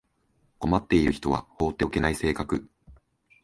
[0.57, 2.67] 困っている人は放っておけない性格